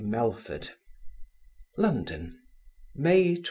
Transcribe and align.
MELFORD 0.03 0.71
LONDON, 1.77 2.41
May 2.95 3.35
24. 3.35 3.39